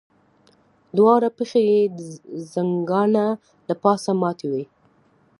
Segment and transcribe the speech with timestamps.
[0.97, 1.99] دواړه پښې یې د
[2.53, 3.25] ځنګانه
[3.67, 4.63] له پاسه ماتې وې.